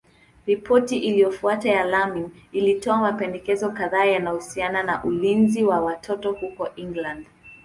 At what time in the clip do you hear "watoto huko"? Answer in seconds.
5.81-6.69